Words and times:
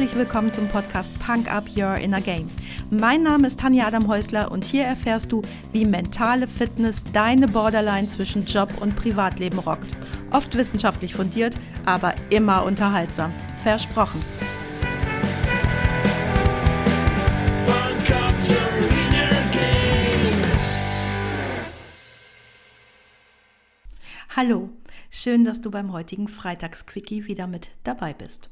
herzlich 0.00 0.18
willkommen 0.18 0.50
zum 0.50 0.66
Podcast 0.66 1.12
Punk 1.18 1.52
Up 1.52 1.64
Your 1.76 1.96
Inner 1.96 2.22
Game. 2.22 2.48
Mein 2.88 3.22
Name 3.22 3.46
ist 3.46 3.60
Tanja 3.60 3.86
Adam 3.86 4.08
Häusler 4.08 4.50
und 4.50 4.64
hier 4.64 4.84
erfährst 4.84 5.30
du, 5.30 5.42
wie 5.72 5.84
mentale 5.84 6.48
Fitness 6.48 7.04
deine 7.12 7.46
Borderline 7.46 8.08
zwischen 8.08 8.46
Job 8.46 8.72
und 8.80 8.96
Privatleben 8.96 9.58
rockt. 9.58 9.88
Oft 10.30 10.56
wissenschaftlich 10.56 11.14
fundiert, 11.14 11.54
aber 11.84 12.14
immer 12.30 12.64
unterhaltsam. 12.64 13.30
Versprochen. 13.62 14.20
Hallo, 24.34 24.70
schön, 25.10 25.44
dass 25.44 25.60
du 25.60 25.70
beim 25.70 25.92
heutigen 25.92 26.28
Freitagsquickie 26.28 27.26
wieder 27.26 27.46
mit 27.46 27.68
dabei 27.84 28.14
bist. 28.14 28.48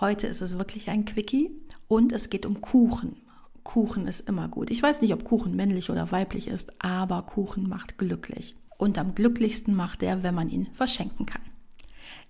Heute 0.00 0.26
ist 0.26 0.40
es 0.40 0.56
wirklich 0.56 0.88
ein 0.88 1.04
Quickie 1.04 1.50
und 1.86 2.12
es 2.12 2.30
geht 2.30 2.46
um 2.46 2.62
Kuchen. 2.62 3.16
Kuchen 3.64 4.08
ist 4.08 4.26
immer 4.26 4.48
gut. 4.48 4.70
Ich 4.70 4.82
weiß 4.82 5.02
nicht, 5.02 5.12
ob 5.12 5.24
Kuchen 5.24 5.54
männlich 5.54 5.90
oder 5.90 6.10
weiblich 6.10 6.48
ist, 6.48 6.72
aber 6.82 7.20
Kuchen 7.20 7.68
macht 7.68 7.98
glücklich. 7.98 8.56
Und 8.78 8.96
am 8.96 9.14
glücklichsten 9.14 9.74
macht 9.74 10.02
er, 10.02 10.22
wenn 10.22 10.34
man 10.34 10.48
ihn 10.48 10.68
verschenken 10.72 11.26
kann. 11.26 11.42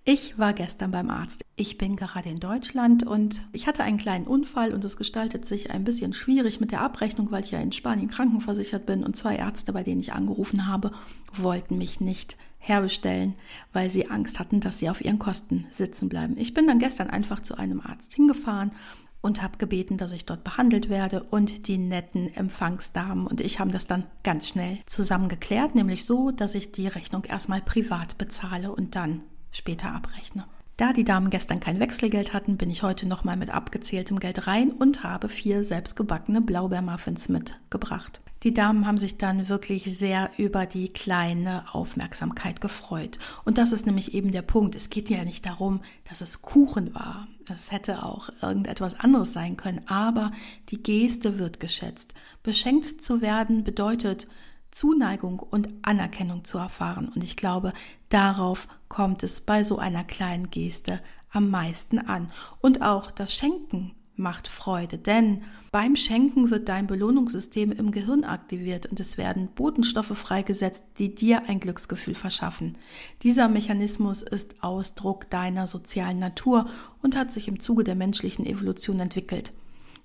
Ich 0.03 0.37
war 0.37 0.53
gestern 0.53 0.91
beim 0.91 1.11
Arzt. 1.11 1.45
Ich 1.55 1.79
bin 1.79 1.95
gerade 1.95 2.29
in 2.29 2.41
Deutschland 2.41 3.07
und 3.07 3.43
ich 3.53 3.69
hatte 3.69 3.85
einen 3.85 3.99
kleinen 3.99 4.27
Unfall 4.27 4.75
und 4.75 4.85
es 4.85 4.97
gestaltet 4.97 5.47
sich 5.47 5.71
ein 5.71 5.85
bisschen 5.85 6.13
schwierig 6.13 6.59
mit 6.59 6.73
der 6.73 6.81
Abrechnung, 6.81 7.31
weil 7.31 7.45
ich 7.45 7.53
ja 7.53 7.61
in 7.61 7.71
Spanien 7.71 8.09
krankenversichert 8.09 8.85
bin 8.85 9.05
und 9.05 9.17
zwei 9.17 9.37
Ärzte, 9.37 9.73
bei 9.73 9.85
denen 9.85 10.01
ich 10.01 10.13
angerufen 10.13 10.67
habe, 10.67 10.91
wollten 11.33 11.79
mich 11.79 12.01
nicht 12.01 12.37
herbestellen, 12.61 13.35
weil 13.73 13.91
sie 13.91 14.09
Angst 14.09 14.39
hatten, 14.39 14.61
dass 14.61 14.79
sie 14.79 14.89
auf 14.89 15.05
ihren 15.05 15.19
Kosten 15.19 15.67
sitzen 15.71 16.09
bleiben. 16.09 16.37
Ich 16.37 16.55
bin 16.55 16.67
dann 16.67 16.79
gestern 16.79 17.11
einfach 17.11 17.43
zu 17.43 17.59
einem 17.59 17.81
Arzt 17.81 18.15
hingefahren 18.15 18.71
und 19.23 19.43
habe 19.43 19.59
gebeten, 19.59 19.97
dass 19.97 20.13
ich 20.13 20.25
dort 20.25 20.45
behandelt 20.45 20.89
werde 20.89 21.23
und 21.25 21.67
die 21.67 21.79
netten 21.79 22.33
Empfangsdamen 22.33 23.27
und 23.27 23.41
ich 23.41 23.59
haben 23.59 23.73
das 23.73 23.87
dann 23.87 24.05
ganz 24.23 24.49
schnell 24.49 24.79
zusammen 24.87 25.29
geklärt, 25.29 25.75
nämlich 25.75 26.05
so, 26.05 26.31
dass 26.31 26.55
ich 26.55 26.73
die 26.73 26.87
Rechnung 26.87 27.25
erstmal 27.25 27.61
privat 27.61 28.19
bezahle 28.19 28.73
und 28.73 28.95
dann 28.95 29.23
später 29.51 29.93
abrechne. 29.93 30.45
Da 30.77 30.95
die 30.95 31.05
Damen 31.05 31.29
gestern 31.29 31.61
kein 31.61 31.79
Wechselgeld 31.79 32.33
hatten, 32.33 32.57
bin 32.57 32.71
ich 32.71 32.83
heute 32.83 33.07
nochmal 33.07 33.37
mit 33.37 33.51
abgezähltem 33.51 34.19
Geld 34.19 34.47
rein 34.47 34.71
und 34.71 35.05
habe 35.05 35.29
vier 35.29 35.63
selbstgebackene 35.63 36.41
Blaubeermuffins 36.41 37.29
mitgebracht. 37.29 38.23
Die 38.43 38.55
Damen 38.55 38.87
haben 38.87 38.97
sich 38.97 39.19
dann 39.19 39.51
wirklich 39.51 39.85
sehr 39.99 40.31
über 40.39 40.65
die 40.65 40.91
kleine 40.91 41.65
Aufmerksamkeit 41.75 42.63
gefreut. 42.63 43.19
Und 43.45 43.59
das 43.59 43.73
ist 43.73 43.85
nämlich 43.85 44.15
eben 44.15 44.33
der 44.33 44.41
Punkt. 44.43 44.75
Es 44.75 44.89
geht 44.89 45.11
ja 45.11 45.25
nicht 45.25 45.45
darum, 45.45 45.83
dass 46.09 46.23
es 46.23 46.41
Kuchen 46.41 46.95
war. 46.95 47.29
Es 47.55 47.71
hätte 47.71 48.03
auch 48.03 48.31
irgendetwas 48.41 48.99
anderes 48.99 49.35
sein 49.35 49.59
können. 49.59 49.83
Aber 49.89 50.31
die 50.71 50.83
Geste 50.83 51.39
wird 51.39 51.61
geschätzt. 51.61 52.15
Beschenkt 52.43 53.03
zu 53.03 53.21
werden 53.21 53.63
bedeutet, 53.63 54.27
Zuneigung 54.71 55.41
und 55.41 55.69
Anerkennung 55.83 56.45
zu 56.45 56.57
erfahren. 56.57 57.11
Und 57.15 57.23
ich 57.23 57.37
glaube, 57.37 57.75
darauf 58.09 58.69
kommt 58.89 59.23
es 59.23 59.43
bei 59.43 59.65
so 59.65 59.79
einer 59.79 60.05
kleinen 60.05 60.51
Geste 60.51 61.01
am 61.31 61.51
meisten 61.51 61.99
an. 61.99 62.33
Und 62.61 62.81
auch 62.81 63.11
das 63.11 63.35
Schenken 63.35 63.93
macht 64.21 64.47
Freude, 64.47 64.99
denn 64.99 65.43
beim 65.73 65.97
Schenken 65.97 66.51
wird 66.51 66.69
dein 66.69 66.87
Belohnungssystem 66.87 67.73
im 67.73 67.91
Gehirn 67.91 68.25
aktiviert 68.25 68.87
und 68.87 68.99
es 69.01 69.19
werden 69.19 69.49
Botenstoffe 69.55 70.17
freigesetzt, 70.17 70.83
die 70.99 71.15
dir 71.15 71.49
ein 71.49 71.61
Glücksgefühl 71.61 72.15
verschaffen. 72.15 72.77
Dieser 73.23 73.49
Mechanismus 73.49 74.23
ist 74.23 74.63
Ausdruck 74.63 75.31
deiner 75.31 75.67
sozialen 75.67 76.19
Natur 76.19 76.69
und 77.03 77.17
hat 77.17 77.33
sich 77.33 77.49
im 77.49 77.61
Zuge 77.61 77.85
der 77.85 77.95
menschlichen 77.95 78.47
Evolution 78.47 79.01
entwickelt. 79.01 79.53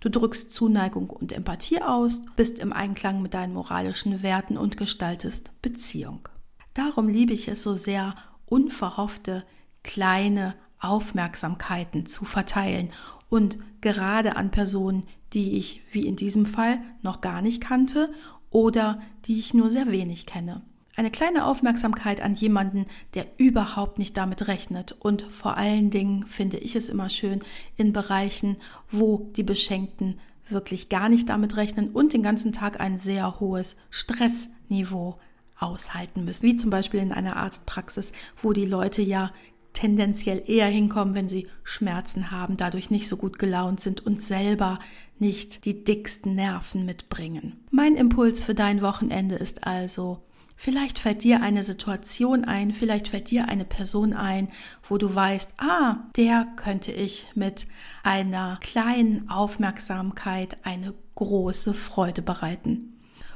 Du 0.01 0.09
drückst 0.09 0.51
Zuneigung 0.51 1.09
und 1.09 1.31
Empathie 1.31 1.81
aus, 1.81 2.21
bist 2.35 2.59
im 2.59 2.71
Einklang 2.71 3.23
mit 3.23 3.33
deinen 3.33 3.53
moralischen 3.53 4.21
Werten 4.21 4.57
und 4.57 4.77
gestaltest 4.77 5.51
Beziehung. 5.63 6.29
Darum 6.75 7.09
liebe 7.09 7.33
ich 7.33 7.47
es 7.47 7.63
so 7.63 7.73
sehr, 7.73 8.15
unverhoffte, 8.45 9.43
kleine 9.81 10.53
Aufmerksamkeiten 10.79 12.05
zu 12.05 12.25
verteilen 12.25 12.93
und 13.35 13.57
gerade 13.81 14.37
an 14.37 14.49
Personen, 14.49 15.03
die 15.33 15.57
ich, 15.57 15.81
wie 15.91 16.07
in 16.07 16.15
diesem 16.15 16.45
Fall, 16.45 16.79
noch 17.01 17.19
gar 17.19 17.41
nicht 17.41 17.61
kannte 17.61 18.13
oder 18.49 19.01
die 19.25 19.37
ich 19.37 19.53
nur 19.53 19.69
sehr 19.69 19.91
wenig 19.91 20.25
kenne. 20.25 20.61
Eine 20.95 21.11
kleine 21.11 21.45
Aufmerksamkeit 21.45 22.21
an 22.21 22.35
jemanden, 22.35 22.85
der 23.13 23.27
überhaupt 23.35 23.99
nicht 23.99 24.15
damit 24.15 24.47
rechnet. 24.47 24.93
Und 24.93 25.23
vor 25.23 25.57
allen 25.57 25.89
Dingen 25.89 26.25
finde 26.25 26.57
ich 26.57 26.77
es 26.77 26.87
immer 26.87 27.09
schön 27.09 27.41
in 27.75 27.91
Bereichen, 27.91 28.55
wo 28.89 29.29
die 29.35 29.43
Beschenkten 29.43 30.17
wirklich 30.47 30.87
gar 30.87 31.09
nicht 31.09 31.27
damit 31.27 31.57
rechnen 31.57 31.89
und 31.89 32.13
den 32.13 32.23
ganzen 32.23 32.53
Tag 32.53 32.79
ein 32.79 32.97
sehr 32.97 33.41
hohes 33.41 33.75
Stressniveau 33.89 35.19
aushalten 35.59 36.23
müssen. 36.23 36.43
Wie 36.43 36.55
zum 36.55 36.69
Beispiel 36.69 37.01
in 37.01 37.11
einer 37.11 37.35
Arztpraxis, 37.35 38.13
wo 38.41 38.53
die 38.53 38.65
Leute 38.65 39.01
ja 39.01 39.33
tendenziell 39.75 40.41
eher 40.47 40.67
hinkommen, 40.67 41.13
wenn 41.13 41.29
sie 41.29 41.47
Schmerzen 41.63 42.31
haben, 42.31 42.57
dadurch 42.57 42.89
nicht 42.89 43.07
so 43.07 43.17
gut 43.17 43.37
gelaunt 43.37 43.79
sind 43.79 44.05
und 44.05 44.21
selber 44.21 44.79
nicht 45.19 45.65
die 45.65 45.83
dicksten 45.83 46.33
Nerven 46.33 46.85
mitbringen. 46.85 47.63
Mein 47.69 47.95
Impuls 47.95 48.43
für 48.43 48.55
dein 48.55 48.81
Wochenende 48.81 49.35
ist 49.35 49.67
also, 49.67 50.23
Vielleicht 50.57 50.99
fällt 50.99 51.23
dir 51.23 51.41
eine 51.41 51.63
Situation 51.63 52.45
ein, 52.45 52.71
vielleicht 52.71 53.09
fällt 53.09 53.29
dir 53.29 53.49
eine 53.49 53.65
Person 53.65 54.13
ein, 54.13 54.47
wo 54.87 54.97
du 54.97 55.13
weißt, 55.13 55.55
ah, 55.57 55.97
der 56.15 56.47
könnte 56.55 56.93
ich 56.93 57.27
mit 57.35 57.67
einer 58.03 58.57
kleinen 58.61 59.29
Aufmerksamkeit 59.29 60.57
eine 60.63 60.93
große 61.15 61.73
Freude 61.73 62.21
bereiten. 62.21 62.93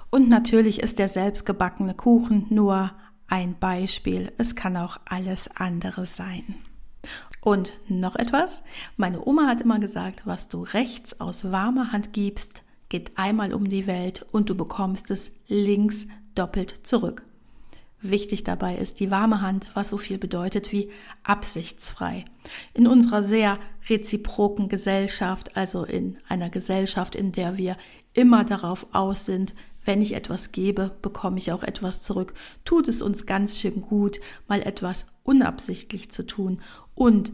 Und 0.10 0.30
natürlich 0.30 0.80
ist 0.80 0.98
der 0.98 1.10
selbstgebackene 1.10 1.94
Kuchen 1.94 2.46
nur 2.50 2.92
ein 3.30 3.58
Beispiel. 3.60 4.32
Es 4.38 4.56
kann 4.56 4.78
auch 4.78 5.00
alles 5.06 5.50
andere 5.56 6.06
sein. 6.06 6.56
Und 7.42 7.72
noch 7.88 8.16
etwas. 8.16 8.64
Meine 8.98 9.26
Oma 9.26 9.48
hat 9.48 9.62
immer 9.62 9.80
gesagt, 9.80 10.26
was 10.26 10.50
du 10.50 10.64
rechts 10.64 11.22
aus 11.22 11.52
warmer 11.52 11.92
Hand 11.92 12.12
gibst, 12.12 12.64
geht 12.90 13.18
einmal 13.18 13.54
um 13.54 13.70
die 13.70 13.88
Welt 13.88 14.26
und 14.32 14.50
du 14.50 14.56
bekommst 14.56 15.10
es 15.12 15.32
links 15.48 16.08
doppelt 16.36 16.86
zurück. 16.86 17.24
Wichtig 18.02 18.46
dabei 18.46 18.78
ist 18.78 19.00
die 19.02 19.12
warme 19.12 19.42
Hand, 19.42 19.72
was 19.74 19.90
so 19.90 19.98
viel 19.98 20.18
bedeutet 20.18 20.72
wie 20.72 20.90
absichtsfrei. 21.24 22.26
In 22.74 22.88
unserer 22.88 23.24
sehr 23.24 23.60
reziproken 23.90 24.70
Gesellschaft, 24.70 25.58
also 25.58 25.84
in 25.84 26.18
einer 26.30 26.50
Gesellschaft, 26.50 27.16
in 27.16 27.34
der 27.34 27.58
wir 27.58 27.76
immer 28.14 28.46
darauf 28.46 28.88
aus 28.94 29.26
sind, 29.26 29.54
wenn 29.90 30.04
ich 30.04 30.14
etwas 30.14 30.52
gebe, 30.52 30.92
bekomme 31.02 31.40
ich 31.40 31.52
auch 31.52 31.64
etwas 31.64 32.04
zurück. 32.04 32.36
Tut 32.64 32.88
es 32.88 33.02
uns 33.02 33.26
ganz 33.26 33.58
schön 33.58 33.82
gut, 33.82 34.20
mal 34.48 34.62
etwas 34.62 35.08
unabsichtlich 35.24 36.12
zu 36.12 36.28
tun. 36.28 36.62
Und 36.94 37.32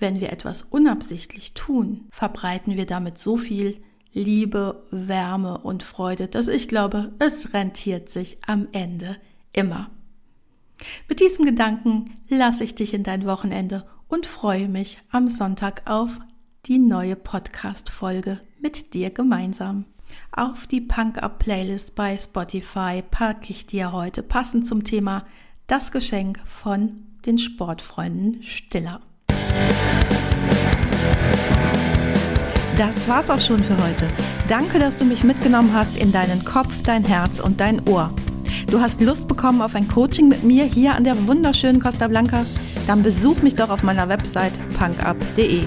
wenn 0.00 0.18
wir 0.18 0.32
etwas 0.32 0.62
unabsichtlich 0.62 1.54
tun, 1.54 2.08
verbreiten 2.10 2.76
wir 2.76 2.86
damit 2.86 3.20
so 3.20 3.36
viel 3.36 3.80
Liebe, 4.12 4.82
Wärme 4.90 5.58
und 5.58 5.84
Freude, 5.84 6.26
dass 6.26 6.48
ich 6.48 6.66
glaube, 6.66 7.12
es 7.20 7.54
rentiert 7.54 8.10
sich 8.10 8.38
am 8.48 8.66
Ende 8.72 9.16
immer. 9.52 9.88
Mit 11.08 11.20
diesem 11.20 11.44
Gedanken 11.44 12.18
lasse 12.28 12.64
ich 12.64 12.74
dich 12.74 12.94
in 12.94 13.04
dein 13.04 13.26
Wochenende 13.26 13.86
und 14.08 14.26
freue 14.26 14.68
mich 14.68 14.98
am 15.12 15.28
Sonntag 15.28 15.82
auf 15.84 16.18
die 16.66 16.80
neue 16.80 17.14
Podcast-Folge 17.14 18.40
mit 18.60 18.92
dir 18.92 19.10
gemeinsam. 19.10 19.84
Auf 20.30 20.66
die 20.66 20.80
Punk-Up-Playlist 20.80 21.94
bei 21.94 22.16
Spotify 22.16 23.02
packe 23.10 23.50
ich 23.50 23.66
dir 23.66 23.92
heute 23.92 24.22
passend 24.22 24.66
zum 24.66 24.84
Thema 24.84 25.24
das 25.66 25.92
Geschenk 25.92 26.38
von 26.46 27.04
den 27.26 27.38
Sportfreunden 27.38 28.42
Stiller. 28.42 29.00
Das 32.76 33.06
war's 33.06 33.30
auch 33.30 33.40
schon 33.40 33.62
für 33.62 33.76
heute. 33.76 34.08
Danke, 34.48 34.78
dass 34.78 34.96
du 34.96 35.04
mich 35.04 35.24
mitgenommen 35.24 35.72
hast 35.72 35.96
in 35.96 36.10
deinen 36.10 36.44
Kopf, 36.44 36.82
dein 36.82 37.04
Herz 37.04 37.38
und 37.38 37.60
dein 37.60 37.86
Ohr. 37.86 38.12
Du 38.68 38.80
hast 38.80 39.00
Lust 39.00 39.28
bekommen 39.28 39.60
auf 39.60 39.74
ein 39.74 39.88
Coaching 39.88 40.28
mit 40.28 40.42
mir 40.42 40.64
hier 40.64 40.94
an 40.94 41.04
der 41.04 41.26
wunderschönen 41.26 41.80
Costa 41.80 42.08
Blanca? 42.08 42.46
Dann 42.86 43.02
besuch 43.02 43.42
mich 43.42 43.54
doch 43.54 43.70
auf 43.70 43.82
meiner 43.82 44.08
Website 44.08 44.54
punkup.de. 44.78 45.66